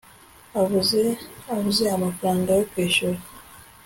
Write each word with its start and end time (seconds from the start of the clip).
abuze 0.61 1.03
abuze 1.53 1.85
amafaranga 1.97 2.49
yo 2.57 2.63
kwishyura 2.71 3.19